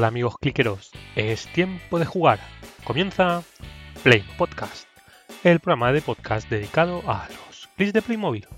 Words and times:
Hola 0.00 0.08
amigos 0.08 0.38
cliqueros, 0.40 0.92
es 1.14 1.46
tiempo 1.48 1.98
de 1.98 2.06
jugar. 2.06 2.40
Comienza 2.84 3.42
Play 4.02 4.24
Podcast, 4.38 4.88
el 5.44 5.60
programa 5.60 5.92
de 5.92 6.00
podcast 6.00 6.48
dedicado 6.48 7.02
a 7.06 7.28
los 7.28 7.68
clics 7.76 7.92
de 7.92 8.00
Playmobil. 8.00 8.48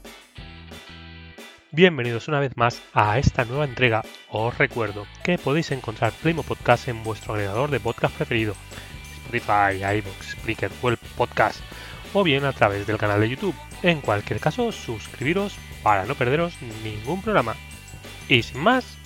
Bienvenidos 1.73 2.29
una 2.29 2.39
vez 2.39 2.57
más 2.57 2.81
a 2.95 3.19
esta 3.19 3.45
nueva 3.45 3.65
entrega. 3.65 4.05
Os 4.31 4.57
recuerdo 4.57 5.05
que 5.25 5.37
podéis 5.37 5.73
encontrar 5.73 6.13
Playmo 6.13 6.45
Podcast 6.45 6.87
en 6.87 7.03
vuestro 7.03 7.35
agregador 7.35 7.73
de 7.73 7.81
podcast 7.81 8.15
preferido, 8.15 8.55
Spotify, 9.17 9.83
iVoox, 9.83 10.35
Spreaker, 10.35 10.71
Google 10.81 10.99
Podcast 11.17 11.59
o 12.15 12.23
bien 12.23 12.45
a 12.45 12.53
través 12.53 12.87
del 12.87 12.99
canal 12.99 13.21
de 13.21 13.31
YouTube. 13.31 13.57
En 13.83 14.01
cualquier 14.01 14.39
caso, 14.39 14.71
suscribiros 14.71 15.57
para 15.83 16.05
no 16.07 16.15
perderos 16.15 16.55
ningún 16.85 17.21
programa. 17.21 17.57
Y 18.29 18.45
sin 18.45 18.61
más, 18.61 18.97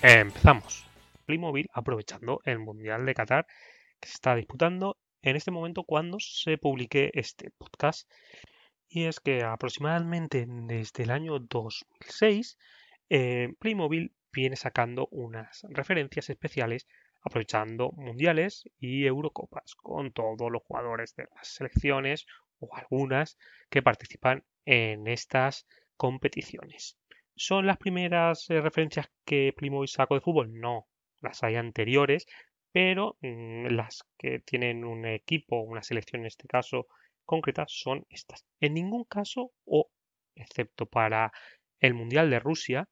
empezamos. 0.00 0.87
Playmobil 1.28 1.68
aprovechando 1.74 2.40
el 2.44 2.58
Mundial 2.58 3.04
de 3.04 3.12
Qatar 3.12 3.46
que 4.00 4.08
se 4.08 4.14
está 4.14 4.34
disputando 4.34 4.96
en 5.20 5.36
este 5.36 5.50
momento 5.50 5.84
cuando 5.84 6.18
se 6.20 6.56
publique 6.56 7.10
este 7.12 7.50
podcast. 7.50 8.10
Y 8.88 9.04
es 9.04 9.20
que 9.20 9.42
aproximadamente 9.42 10.46
desde 10.48 11.02
el 11.02 11.10
año 11.10 11.38
2006 11.38 12.56
eh, 13.10 13.52
Playmobil 13.58 14.14
viene 14.32 14.56
sacando 14.56 15.06
unas 15.10 15.66
referencias 15.68 16.30
especiales 16.30 16.86
aprovechando 17.20 17.92
mundiales 17.92 18.64
y 18.78 19.04
Eurocopas 19.04 19.74
con 19.74 20.12
todos 20.12 20.50
los 20.50 20.62
jugadores 20.62 21.14
de 21.14 21.26
las 21.34 21.48
selecciones 21.48 22.26
o 22.58 22.74
algunas 22.74 23.36
que 23.68 23.82
participan 23.82 24.44
en 24.64 25.06
estas 25.08 25.66
competiciones. 25.98 26.98
¿Son 27.36 27.66
las 27.66 27.76
primeras 27.76 28.48
eh, 28.50 28.60
referencias 28.60 29.10
que 29.24 29.52
Playmobil 29.56 29.88
sacó 29.88 30.14
de 30.14 30.20
fútbol? 30.20 30.58
No, 30.58 30.87
las 31.20 31.42
hay 31.42 31.56
anteriores, 31.56 32.26
pero 32.72 33.16
mm, 33.20 33.66
las 33.68 34.04
que 34.18 34.40
tienen 34.40 34.84
un 34.84 35.06
equipo, 35.06 35.60
una 35.60 35.82
selección 35.82 36.22
en 36.22 36.26
este 36.26 36.48
caso 36.48 36.86
concreta, 37.24 37.64
son 37.68 38.06
estas. 38.08 38.44
En 38.60 38.74
ningún 38.74 39.04
caso, 39.04 39.52
o 39.64 39.90
excepto 40.34 40.86
para 40.86 41.32
el 41.80 41.94
Mundial 41.94 42.30
de 42.30 42.40
Rusia, 42.40 42.88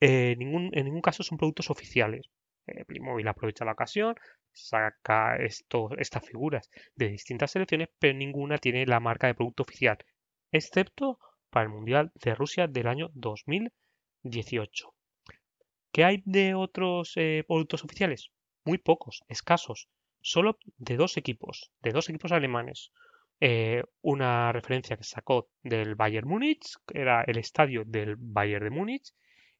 eh, 0.00 0.36
en 0.38 0.84
ningún 0.84 1.00
caso 1.02 1.22
son 1.22 1.38
productos 1.38 1.70
oficiales. 1.70 2.28
Eh, 2.66 2.84
Playmobil 2.84 3.28
aprovecha 3.28 3.64
la 3.64 3.72
ocasión, 3.72 4.16
saca 4.52 5.36
estas 5.36 6.26
figuras 6.26 6.70
de 6.94 7.08
distintas 7.08 7.52
selecciones, 7.52 7.88
pero 7.98 8.14
ninguna 8.14 8.58
tiene 8.58 8.86
la 8.86 9.00
marca 9.00 9.26
de 9.26 9.34
producto 9.34 9.62
oficial, 9.62 9.98
excepto 10.52 11.18
para 11.50 11.64
el 11.64 11.70
Mundial 11.70 12.10
de 12.14 12.34
Rusia 12.34 12.66
del 12.66 12.88
año 12.88 13.10
2018. 13.14 14.95
¿Qué 15.96 16.04
hay 16.04 16.22
de 16.26 16.54
otros 16.54 17.14
eh, 17.16 17.42
productos 17.48 17.82
oficiales? 17.82 18.30
Muy 18.66 18.76
pocos, 18.76 19.24
escasos. 19.28 19.88
Solo 20.20 20.58
de 20.76 20.98
dos 20.98 21.16
equipos, 21.16 21.72
de 21.80 21.92
dos 21.92 22.10
equipos 22.10 22.32
alemanes. 22.32 22.92
Eh, 23.40 23.82
una 24.02 24.52
referencia 24.52 24.98
que 24.98 25.04
sacó 25.04 25.48
del 25.62 25.94
Bayern 25.94 26.28
Múnich, 26.28 26.74
que 26.86 27.00
era 27.00 27.22
el 27.22 27.38
estadio 27.38 27.84
del 27.86 28.16
Bayern 28.18 28.64
de 28.64 28.70
Múnich, 28.70 29.14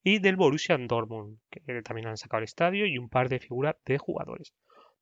y 0.04 0.18
del 0.18 0.36
Borussia 0.36 0.76
Dortmund, 0.76 1.38
que 1.48 1.80
también 1.80 2.08
han 2.08 2.18
sacado 2.18 2.40
el 2.40 2.44
estadio 2.44 2.84
y 2.84 2.98
un 2.98 3.08
par 3.08 3.30
de 3.30 3.40
figuras 3.40 3.76
de 3.86 3.96
jugadores. 3.96 4.52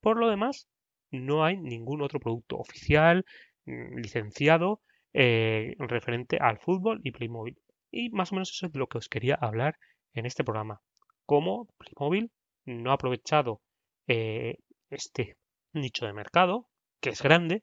Por 0.00 0.20
lo 0.20 0.30
demás, 0.30 0.68
no 1.10 1.44
hay 1.44 1.56
ningún 1.56 2.00
otro 2.02 2.20
producto 2.20 2.58
oficial, 2.58 3.26
mm, 3.64 3.96
licenciado, 3.96 4.82
eh, 5.12 5.74
referente 5.80 6.38
al 6.40 6.60
fútbol 6.60 7.00
y 7.02 7.10
Playmobil. 7.10 7.58
Y 7.90 8.10
más 8.10 8.30
o 8.30 8.36
menos 8.36 8.52
eso 8.52 8.66
es 8.66 8.72
de 8.72 8.78
lo 8.78 8.86
que 8.86 8.98
os 8.98 9.08
quería 9.08 9.34
hablar 9.34 9.76
en 10.12 10.26
este 10.26 10.44
programa 10.44 10.80
cómo 11.26 11.68
Playmobil 11.78 12.30
no 12.64 12.90
ha 12.90 12.94
aprovechado 12.94 13.60
eh, 14.06 14.56
este 14.90 15.36
nicho 15.72 16.06
de 16.06 16.12
mercado, 16.12 16.68
que 17.00 17.10
es 17.10 17.22
grande, 17.22 17.62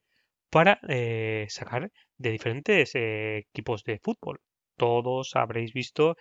para 0.50 0.80
eh, 0.88 1.46
sacar 1.48 1.90
de 2.18 2.30
diferentes 2.30 2.94
eh, 2.94 3.38
equipos 3.38 3.84
de 3.84 3.98
fútbol. 3.98 4.40
Todos 4.76 5.36
habréis 5.36 5.72
visto 5.72 6.16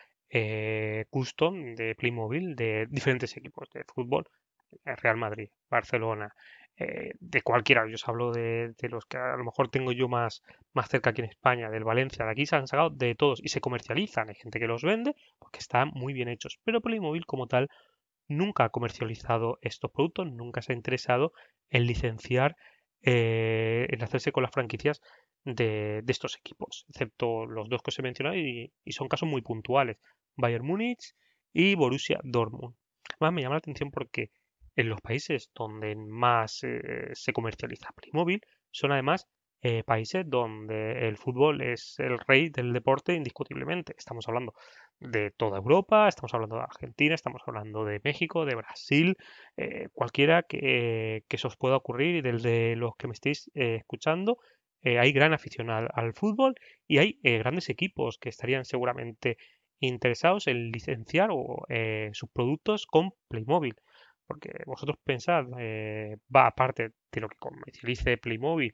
custom 1.10 1.76
de 1.76 1.94
Playmobil 1.96 2.56
de 2.56 2.88
diferentes 2.90 3.36
equipos 3.36 3.70
de 3.74 3.84
fútbol. 3.84 4.24
Real 4.86 5.18
Madrid, 5.18 5.50
Barcelona, 5.70 6.34
eh, 6.78 7.12
de 7.20 7.42
cualquiera. 7.42 7.88
Yo 7.88 7.96
os 7.96 8.08
hablo 8.08 8.32
de, 8.32 8.74
los 8.90 9.06
que 9.06 9.18
a 9.18 9.36
lo 9.38 9.44
mejor 9.44 9.70
tengo 9.70 9.92
yo 9.92 10.08
más, 10.08 10.42
más 10.74 10.90
cerca 10.90 11.12
aquí 11.12 11.22
en 11.22 11.30
España, 11.30 11.70
del 11.70 11.84
Valencia. 11.84 12.26
De 12.26 12.32
aquí 12.32 12.46
se 12.46 12.56
han 12.56 12.68
sacado 12.68 12.90
de 12.90 13.16
todos 13.16 13.40
y 13.44 13.50
se 13.50 13.62
comercializan. 13.62 14.30
Hay 14.30 14.36
gente 14.36 14.60
que 14.60 14.68
los 14.68 14.84
vende 14.84 15.16
porque 15.40 15.60
están 15.60 15.90
muy 15.94 16.14
bien 16.14 16.28
hechos. 16.28 16.60
Pero 16.64 16.82
Playmobil 16.82 17.26
como 17.26 17.48
tal 17.48 17.70
nunca 18.28 18.66
ha 18.66 18.70
comercializado 18.70 19.60
estos 19.62 19.92
productos, 19.92 20.32
nunca 20.32 20.62
se 20.62 20.74
ha 20.74 20.76
interesado 20.76 21.34
en 21.70 21.86
licenciar, 21.86 22.56
eh, 23.02 23.88
en 23.90 24.04
hacerse 24.04 24.32
con 24.32 24.44
las 24.44 24.52
franquicias 24.52 25.02
de, 25.44 26.04
estos 26.08 26.38
equipos, 26.38 26.86
excepto 26.90 27.46
los 27.46 27.70
dos 27.70 27.82
que 27.82 27.90
os 27.90 28.00
he 28.00 28.04
mencionado 28.04 28.36
y, 28.38 28.72
son 28.92 29.08
casos 29.08 29.28
muy 29.28 29.42
puntuales. 29.42 29.98
Bayern 30.36 30.66
Múnich 30.66 31.14
y 31.54 31.76
Borussia 31.76 32.20
Dortmund. 32.24 32.76
Además 33.20 33.34
me 33.34 33.42
llama 33.42 33.56
la 33.56 33.60
atención 33.60 33.92
porque 33.92 34.32
en 34.76 34.90
los 34.90 35.02
países 35.02 35.50
donde 35.54 35.96
más 35.96 36.64
eh, 36.64 37.10
se 37.14 37.34
comercializa 37.34 37.90
Playmobil 37.96 38.42
son 38.72 38.92
además 38.92 39.28
eh, 39.64 39.84
países 39.84 40.24
donde 40.28 41.08
el 41.08 41.18
fútbol 41.18 41.62
es 41.62 42.00
el 42.00 42.18
rey 42.20 42.50
del 42.50 42.74
deporte 42.74 43.14
indiscutiblemente. 43.14 43.94
Estamos 43.96 44.28
hablando 44.28 44.56
de 45.00 45.30
toda 45.32 45.60
Europa, 45.60 46.08
estamos 46.08 46.34
hablando 46.34 46.56
de 46.56 46.64
Argentina, 46.64 47.14
estamos 47.14 47.44
hablando 47.46 47.86
de 47.86 48.02
México, 48.04 48.46
de 48.46 48.56
Brasil, 48.56 49.18
eh, 49.58 49.88
cualquiera 49.94 50.42
que, 50.44 51.24
que, 51.28 51.38
se 51.38 51.46
os 51.46 51.58
pueda 51.58 51.76
ocurrir 51.76 52.16
y 52.16 52.22
desde 52.22 52.76
los 52.76 52.96
que 52.98 53.08
me 53.08 53.14
estéis 53.14 53.52
escuchando. 53.54 54.40
hay 54.84 55.12
gran 55.12 55.34
afición 55.34 55.70
al, 55.70 56.14
fútbol 56.14 56.56
y 56.88 56.98
hay 56.98 57.20
grandes 57.22 57.70
equipos 57.70 58.18
que 58.18 58.30
estarían 58.30 58.66
seguramente 58.66 59.38
interesados 59.80 60.48
en 60.48 60.72
licenciar 60.72 61.30
sus 62.14 62.30
productos 62.32 62.88
con 62.88 63.12
Playmobil. 63.28 63.76
Porque 64.32 64.64
vosotros 64.66 64.98
pensad, 65.04 65.46
eh, 65.60 66.18
va 66.34 66.48
aparte 66.48 66.92
de 67.12 67.22
lo 67.22 67.28
que 67.28 67.38
comercialice 67.38 68.18
Playmobil 68.18 68.72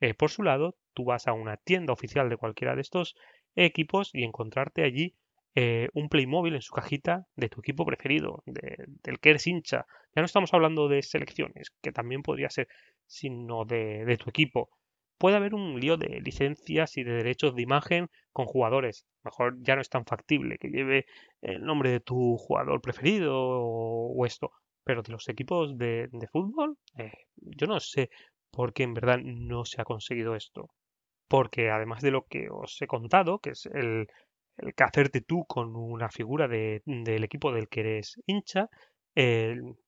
eh, 0.00 0.14
por 0.14 0.30
su 0.30 0.42
lado, 0.42 0.76
tú 0.94 1.04
vas 1.04 1.28
a 1.28 1.32
una 1.34 1.56
tienda 1.58 1.92
oficial 1.92 2.28
de 2.28 2.36
cualquiera 2.38 2.74
de 2.74 2.80
estos 2.80 3.16
equipos 3.54 4.10
y 4.14 4.24
encontrarte 4.24 4.82
allí 4.82 5.14
eh, 5.54 5.88
un 5.94 6.08
Playmobil 6.08 6.54
en 6.54 6.62
su 6.62 6.72
cajita 6.72 7.26
de 7.36 7.48
tu 7.48 7.60
equipo 7.60 7.84
preferido, 7.84 8.42
del 8.46 9.18
que 9.20 9.30
eres 9.30 9.46
hincha. 9.46 9.84
Ya 10.14 10.22
no 10.22 10.26
estamos 10.26 10.54
hablando 10.54 10.88
de 10.88 11.02
selecciones, 11.02 11.70
que 11.82 11.92
también 11.92 12.22
podría 12.22 12.48
ser, 12.50 12.68
sino 13.06 13.64
de, 13.64 14.04
de, 14.06 14.16
tu 14.16 14.30
equipo. 14.30 14.70
Puede 15.18 15.36
haber 15.36 15.54
un 15.54 15.78
lío 15.78 15.96
de 15.98 16.20
licencias 16.22 16.96
y 16.96 17.02
de 17.02 17.12
derechos 17.12 17.54
de 17.54 17.62
imagen 17.62 18.08
con 18.32 18.46
jugadores. 18.46 19.04
mejor 19.22 19.56
ya 19.60 19.74
no 19.74 19.82
es 19.82 19.90
tan 19.90 20.06
factible 20.06 20.56
que 20.58 20.70
lleve 20.70 21.06
el 21.42 21.62
nombre 21.62 21.90
de 21.90 22.00
tu 22.00 22.36
jugador 22.38 22.80
preferido 22.80 23.34
o 23.36 24.24
esto. 24.24 24.52
Pero 24.84 25.02
de 25.02 25.12
los 25.12 25.28
equipos 25.28 25.76
de, 25.76 26.08
fútbol, 26.32 26.76
eh, 26.96 27.12
yo 27.36 27.66
no 27.66 27.80
sé 27.80 28.10
por 28.50 28.72
qué 28.72 28.82
en 28.84 28.94
verdad 28.94 29.18
no 29.22 29.64
se 29.64 29.80
ha 29.80 29.84
conseguido 29.84 30.34
esto. 30.34 30.70
Porque 31.28 31.70
además 31.70 32.02
de 32.02 32.10
lo 32.10 32.26
que 32.26 32.48
os 32.50 32.80
he 32.82 32.86
contado, 32.86 33.38
que 33.38 33.50
es 33.50 33.66
el, 33.66 34.08
el 34.56 34.74
que 34.74 34.84
hacerte 34.84 35.20
tú 35.20 35.44
con 35.46 35.76
una 35.76 36.10
figura 36.10 36.48
de, 36.48 36.82
del 36.84 37.24
equipo 37.24 37.52
del 37.52 37.68
que 37.68 37.80
eres 37.80 38.20
hincha, 38.26 38.68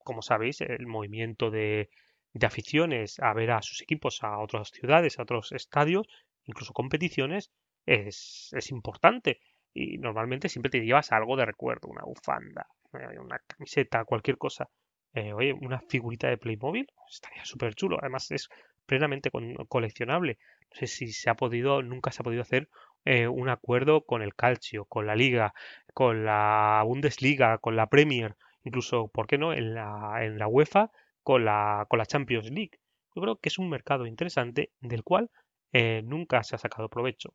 como 0.05 0.23
sabéis, 0.23 0.61
el 0.61 0.87
movimiento 0.87 1.51
de, 1.51 1.89
de 2.33 2.47
aficiones 2.47 3.19
a 3.21 3.33
ver 3.35 3.51
a 3.51 3.63
sus 3.63 3.83
equipos 3.83 4.23
a 4.23 4.39
otras 4.39 4.71
ciudades, 4.71 5.19
a 5.19 5.23
otros 5.23 5.53
estadios, 5.53 6.07
incluso 6.45 6.73
competiciones, 6.73 7.51
es, 7.87 8.51
es 8.53 8.71
importante. 8.71 9.41
Y 9.75 9.99
normalmente 9.99 10.49
siempre 10.49 10.71
te 10.71 10.81
llevas 10.81 11.13
algo 11.13 11.37
de 11.37 11.47
recuerdo, 11.47 11.89
una 11.89 12.05
bufanda, 12.05 12.67
eh, 12.93 13.19
una 13.19 13.39
camiseta, 13.47 14.05
cualquier 14.05 14.39
cosa. 14.39 14.69
Eh, 15.15 15.33
oye, 15.33 15.53
una 15.53 15.81
figurita 15.81 16.29
de 16.29 16.39
Playmobil 16.39 16.87
estaría 17.11 17.45
súper 17.45 17.75
chulo. 17.75 17.99
Además 18.01 18.31
es 18.31 18.49
plenamente 18.87 19.31
coleccionable. 19.69 20.39
No 20.71 20.77
sé 20.77 20.87
si 20.87 21.13
se 21.13 21.31
ha 21.31 21.35
podido, 21.35 21.83
nunca 21.83 22.13
se 22.13 22.23
ha 22.23 22.25
podido 22.25 22.43
hacer 22.43 22.69
eh, 23.05 23.29
un 23.29 23.49
acuerdo 23.49 24.05
con 24.05 24.23
el 24.23 24.35
Calcio, 24.35 24.85
con 24.87 25.07
la 25.07 25.17
Liga, 25.17 25.55
con 25.95 26.25
la 26.25 26.83
Bundesliga, 26.87 27.59
con 27.59 27.77
la 27.77 27.89
Premier, 27.89 28.37
incluso, 28.65 29.09
¿por 29.09 29.27
qué 29.27 29.39
no?, 29.39 29.53
en 29.53 29.75
la, 29.75 30.25
en 30.25 30.39
la 30.39 30.49
UEFA 30.49 30.91
con 31.23 31.45
la, 31.45 31.87
con 31.89 31.99
la 31.99 32.07
Champions 32.07 32.51
League. 32.51 32.79
Yo 33.15 33.23
creo 33.23 33.37
que 33.37 33.49
es 33.49 33.59
un 33.59 33.69
mercado 33.69 34.07
interesante 34.07 34.71
del 34.81 35.05
cual 35.05 35.31
eh, 35.73 36.03
nunca 36.05 36.43
se 36.43 36.57
ha 36.57 36.59
sacado 36.59 36.89
provecho. 36.89 37.33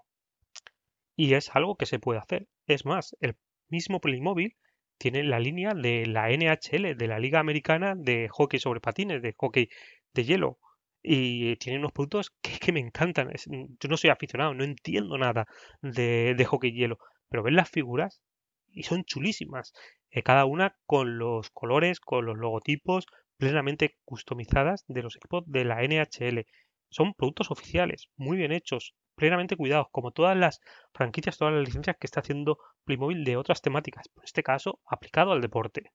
Y 1.15 1.33
es 1.33 1.53
algo 1.55 1.75
que 1.75 1.85
se 1.85 1.99
puede 1.99 2.19
hacer. 2.19 2.47
Es 2.65 2.85
más, 2.85 3.15
el 3.19 3.35
mismo 3.69 3.99
Playmobil 3.99 4.55
tiene 4.97 5.23
la 5.23 5.39
línea 5.39 5.73
de 5.73 6.05
la 6.05 6.29
NHL, 6.29 6.95
de 6.95 7.07
la 7.07 7.19
Liga 7.19 7.39
Americana 7.39 7.95
de 7.95 8.27
Hockey 8.29 8.59
sobre 8.59 8.81
Patines, 8.81 9.21
de 9.21 9.33
hockey 9.37 9.69
de 10.13 10.23
hielo. 10.25 10.59
Y 11.03 11.55
tiene 11.57 11.79
unos 11.79 11.93
productos 11.93 12.31
que, 12.41 12.71
me 12.71 12.79
encantan. 12.79 13.31
yo 13.47 13.89
no 13.89 13.97
soy 13.97 14.09
aficionado, 14.09 14.53
no 14.53 14.63
entiendo 14.63 15.17
nada 15.17 15.47
de, 15.81 16.35
de 16.35 16.45
hockey 16.45 16.71
hielo, 16.73 16.97
pero 17.29 17.43
ven 17.43 17.55
las 17.55 17.69
figuras 17.69 18.21
y 18.71 18.83
son 18.83 19.03
chulísimas. 19.03 19.73
Eh, 20.11 20.23
cada 20.23 20.45
una 20.45 20.75
con 20.85 21.17
los 21.17 21.49
colores, 21.51 21.99
con 21.99 22.25
los 22.25 22.37
logotipos 22.37 23.07
plenamente 23.37 23.97
customizadas 24.05 24.83
de 24.87 25.03
los 25.03 25.15
equipos 25.15 25.43
de 25.47 25.65
la 25.65 25.83
NHL. 25.83 26.45
Son 26.89 27.13
productos 27.13 27.51
oficiales, 27.51 28.09
muy 28.15 28.37
bien 28.37 28.51
hechos, 28.51 28.95
plenamente 29.17 29.57
cuidados, 29.57 29.87
como 29.91 30.11
todas 30.11 30.37
las 30.37 30.61
franquicias, 30.93 31.37
todas 31.37 31.55
las 31.55 31.65
licencias 31.65 31.97
que 31.99 32.07
está 32.07 32.19
haciendo 32.19 32.59
Playmobil 32.85 33.23
de 33.23 33.35
otras 33.35 33.61
temáticas, 33.61 34.05
en 34.15 34.23
este 34.23 34.43
caso 34.43 34.79
aplicado 34.85 35.31
al 35.31 35.41
deporte. 35.41 35.91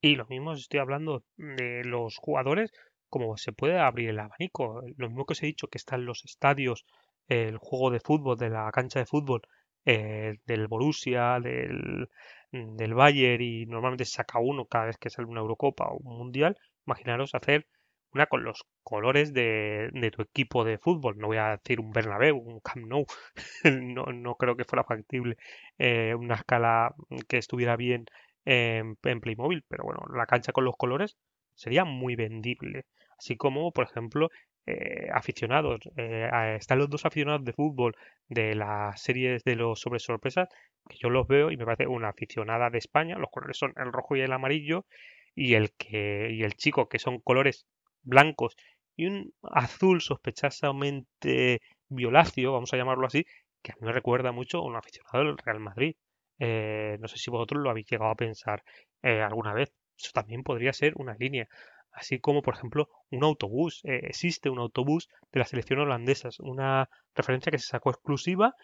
Y 0.00 0.14
lo 0.14 0.26
mismo 0.26 0.52
estoy 0.52 0.80
hablando 0.80 1.24
de 1.36 1.82
los 1.84 2.16
jugadores, 2.16 2.72
como 3.08 3.36
se 3.36 3.52
puede 3.52 3.78
abrir 3.78 4.10
el 4.10 4.20
abanico. 4.20 4.82
Lo 4.96 5.08
mismo 5.08 5.26
que 5.26 5.32
os 5.32 5.42
he 5.42 5.46
dicho 5.46 5.66
que 5.66 5.78
están 5.78 6.06
los 6.06 6.24
estadios, 6.24 6.86
el 7.28 7.58
juego 7.58 7.90
de 7.90 8.00
fútbol, 8.00 8.38
de 8.38 8.50
la 8.50 8.70
cancha 8.72 9.00
de 9.00 9.06
fútbol, 9.06 9.42
eh, 9.84 10.38
del 10.46 10.68
Borussia, 10.68 11.40
del, 11.40 12.08
del 12.52 12.94
Bayern 12.94 13.42
y 13.42 13.66
normalmente 13.66 14.04
se 14.04 14.12
saca 14.12 14.38
uno 14.38 14.66
cada 14.66 14.86
vez 14.86 14.98
que 14.98 15.10
sale 15.10 15.28
una 15.28 15.40
Eurocopa 15.40 15.86
o 15.88 15.98
un 15.98 16.18
Mundial. 16.18 16.56
Imaginaros 16.86 17.34
hacer 17.34 17.66
una 18.14 18.26
con 18.26 18.44
los 18.44 18.64
colores 18.82 19.32
de, 19.32 19.90
tu 20.14 20.22
equipo 20.22 20.64
de 20.64 20.78
fútbol. 20.78 21.18
No 21.18 21.28
voy 21.28 21.38
a 21.38 21.56
decir 21.56 21.80
un 21.80 21.92
Bernabéu, 21.92 22.36
un 22.36 22.60
Camp 22.60 22.86
Nou. 22.86 23.06
no, 23.64 24.06
no 24.06 24.34
creo 24.36 24.56
que 24.56 24.64
fuera 24.64 24.84
factible 24.84 25.36
eh, 25.78 26.14
una 26.14 26.34
escala 26.36 26.94
que 27.28 27.38
estuviera 27.38 27.76
bien 27.76 28.06
en, 28.44 28.96
Playmobil, 28.96 29.64
pero 29.68 29.84
bueno, 29.84 30.02
la 30.14 30.26
cancha 30.26 30.52
con 30.52 30.64
los 30.64 30.76
colores 30.76 31.16
sería 31.54 31.84
muy 31.84 32.16
vendible. 32.16 32.86
Así 33.18 33.36
como, 33.36 33.72
por 33.72 33.84
ejemplo, 33.84 34.28
eh, 34.66 35.08
aficionados. 35.12 35.80
Eh, 35.96 36.28
están 36.58 36.78
los 36.78 36.90
dos 36.90 37.04
aficionados 37.04 37.44
de 37.44 37.52
fútbol 37.52 37.94
de 38.28 38.54
las 38.54 39.00
series 39.00 39.44
de 39.44 39.56
los 39.56 39.80
sobre 39.80 40.00
sorpresas, 40.00 40.48
que 40.88 40.96
yo 40.98 41.10
los 41.10 41.26
veo 41.26 41.50
y 41.50 41.56
me 41.56 41.64
parece 41.64 41.86
una 41.86 42.08
aficionada 42.08 42.70
de 42.70 42.78
España. 42.78 43.16
Los 43.16 43.30
colores 43.30 43.56
son 43.56 43.72
el 43.76 43.92
rojo 43.92 44.16
y 44.16 44.20
el 44.20 44.32
amarillo. 44.32 44.86
Y 45.34 45.54
el 45.54 45.72
que 45.72 46.28
y 46.30 46.42
el 46.42 46.54
chico 46.54 46.88
que 46.88 46.98
son 46.98 47.18
colores 47.20 47.66
blancos 48.02 48.56
y 48.96 49.06
un 49.06 49.32
azul 49.42 50.00
sospechosamente 50.00 51.60
violáceo, 51.88 52.52
vamos 52.52 52.72
a 52.72 52.76
llamarlo 52.76 53.06
así, 53.06 53.24
que 53.62 53.72
a 53.72 53.76
mí 53.76 53.86
me 53.86 53.92
recuerda 53.92 54.32
mucho 54.32 54.58
a 54.58 54.66
un 54.66 54.76
aficionado 54.76 55.24
del 55.24 55.38
Real 55.38 55.60
Madrid. 55.60 55.94
Eh, 56.38 56.96
no 57.00 57.08
sé 57.08 57.18
si 57.18 57.30
vosotros 57.30 57.62
lo 57.62 57.70
habéis 57.70 57.86
llegado 57.86 58.10
a 58.10 58.16
pensar 58.16 58.64
eh, 59.02 59.22
alguna 59.22 59.54
vez. 59.54 59.72
Eso 59.96 60.10
también 60.12 60.42
podría 60.42 60.72
ser 60.72 60.94
una 60.96 61.14
línea. 61.14 61.48
Así 61.92 62.18
como, 62.20 62.42
por 62.42 62.54
ejemplo, 62.54 62.88
un 63.10 63.24
autobús. 63.24 63.80
Eh, 63.84 64.00
existe 64.04 64.50
un 64.50 64.58
autobús 64.58 65.08
de 65.32 65.40
la 65.40 65.46
selección 65.46 65.78
holandesa. 65.80 66.30
Una 66.40 66.88
referencia 67.14 67.52
que 67.52 67.58
se 67.58 67.68
sacó 67.68 67.90
exclusiva. 67.90 68.54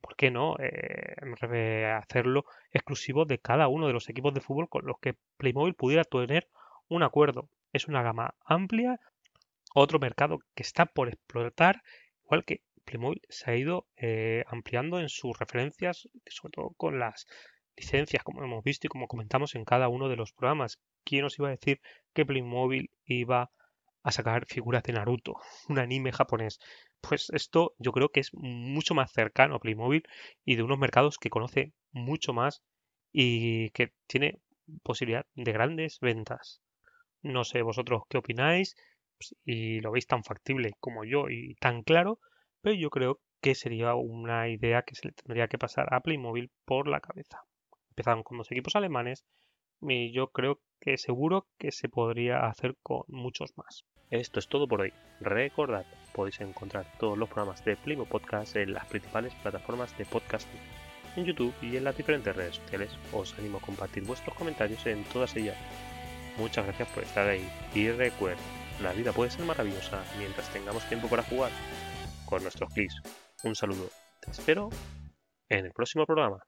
¿Por 0.00 0.14
qué 0.16 0.30
no 0.30 0.56
hacerlo 1.98 2.44
exclusivo 2.70 3.24
de 3.24 3.38
cada 3.38 3.68
uno 3.68 3.86
de 3.86 3.94
los 3.94 4.08
equipos 4.10 4.34
de 4.34 4.42
fútbol 4.42 4.68
con 4.68 4.84
los 4.84 4.98
que 5.00 5.14
Playmobil 5.38 5.74
pudiera 5.74 6.04
tener 6.04 6.48
un 6.88 7.02
acuerdo? 7.02 7.48
Es 7.76 7.88
una 7.88 8.02
gama 8.02 8.34
amplia, 8.46 8.98
otro 9.74 9.98
mercado 9.98 10.38
que 10.54 10.62
está 10.62 10.86
por 10.86 11.08
explotar, 11.08 11.82
igual 12.24 12.42
que 12.46 12.62
Playmobil 12.86 13.20
se 13.28 13.50
ha 13.50 13.54
ido 13.54 13.86
eh, 13.98 14.44
ampliando 14.46 14.98
en 14.98 15.10
sus 15.10 15.38
referencias, 15.38 16.08
sobre 16.26 16.52
todo 16.52 16.70
con 16.78 16.98
las 16.98 17.26
licencias, 17.76 18.24
como 18.24 18.42
hemos 18.42 18.64
visto 18.64 18.86
y 18.86 18.88
como 18.88 19.08
comentamos 19.08 19.54
en 19.56 19.66
cada 19.66 19.88
uno 19.88 20.08
de 20.08 20.16
los 20.16 20.32
programas. 20.32 20.78
¿Quién 21.04 21.20
nos 21.24 21.38
iba 21.38 21.48
a 21.48 21.50
decir 21.50 21.82
que 22.14 22.24
Playmobil 22.24 22.88
iba 23.04 23.50
a 24.02 24.10
sacar 24.10 24.46
figuras 24.46 24.82
de 24.84 24.94
Naruto, 24.94 25.34
un 25.68 25.78
anime 25.78 26.12
japonés? 26.12 26.58
Pues 27.02 27.28
esto 27.28 27.74
yo 27.76 27.92
creo 27.92 28.08
que 28.08 28.20
es 28.20 28.30
mucho 28.32 28.94
más 28.94 29.12
cercano 29.12 29.56
a 29.56 29.60
Playmobil 29.60 30.08
y 30.46 30.56
de 30.56 30.62
unos 30.62 30.78
mercados 30.78 31.18
que 31.18 31.28
conoce 31.28 31.74
mucho 31.92 32.32
más 32.32 32.62
y 33.12 33.68
que 33.72 33.92
tiene 34.06 34.40
posibilidad 34.82 35.26
de 35.34 35.52
grandes 35.52 35.98
ventas. 36.00 36.62
No 37.26 37.42
sé 37.42 37.62
vosotros 37.62 38.04
qué 38.08 38.18
opináis 38.18 38.76
y 39.44 39.80
lo 39.80 39.90
veis 39.90 40.06
tan 40.06 40.22
factible 40.22 40.74
como 40.78 41.04
yo 41.04 41.28
y 41.28 41.56
tan 41.56 41.82
claro, 41.82 42.20
pero 42.60 42.76
yo 42.76 42.88
creo 42.88 43.20
que 43.40 43.56
sería 43.56 43.96
una 43.96 44.48
idea 44.48 44.82
que 44.82 44.94
se 44.94 45.08
le 45.08 45.12
tendría 45.12 45.48
que 45.48 45.58
pasar 45.58 45.92
a 45.92 46.00
Playmobil 46.00 46.52
por 46.64 46.86
la 46.86 47.00
cabeza. 47.00 47.40
Empezaron 47.90 48.22
con 48.22 48.38
dos 48.38 48.52
equipos 48.52 48.76
alemanes 48.76 49.24
y 49.82 50.12
yo 50.12 50.28
creo 50.28 50.60
que 50.78 50.98
seguro 50.98 51.48
que 51.58 51.72
se 51.72 51.88
podría 51.88 52.46
hacer 52.46 52.76
con 52.80 53.02
muchos 53.08 53.58
más. 53.58 53.84
Esto 54.10 54.38
es 54.38 54.46
todo 54.46 54.68
por 54.68 54.82
hoy. 54.82 54.92
Recordad, 55.20 55.84
podéis 56.14 56.40
encontrar 56.40 56.86
todos 57.00 57.18
los 57.18 57.28
programas 57.28 57.64
de 57.64 57.76
Playmobil 57.76 58.08
Podcast 58.08 58.54
en 58.54 58.72
las 58.72 58.86
principales 58.86 59.34
plataformas 59.34 59.98
de 59.98 60.04
podcasting, 60.04 60.60
en 61.16 61.24
YouTube 61.24 61.54
y 61.60 61.76
en 61.76 61.82
las 61.82 61.96
diferentes 61.96 62.36
redes 62.36 62.54
sociales. 62.54 62.96
Os 63.12 63.36
animo 63.36 63.58
a 63.58 63.62
compartir 63.62 64.04
vuestros 64.04 64.36
comentarios 64.36 64.86
en 64.86 65.02
todas 65.04 65.34
ellas 65.34 65.56
Muchas 66.36 66.66
gracias 66.66 66.88
por 66.90 67.02
estar 67.02 67.28
ahí 67.28 67.48
y 67.74 67.90
recuerda, 67.90 68.40
la 68.82 68.92
vida 68.92 69.12
puede 69.12 69.30
ser 69.30 69.44
maravillosa 69.44 70.04
mientras 70.18 70.52
tengamos 70.52 70.86
tiempo 70.88 71.08
para 71.08 71.22
jugar 71.22 71.50
con 72.26 72.42
nuestros 72.42 72.70
clics. 72.74 73.00
Un 73.42 73.54
saludo, 73.54 73.88
te 74.20 74.30
espero 74.30 74.68
en 75.48 75.66
el 75.66 75.72
próximo 75.72 76.04
programa. 76.04 76.42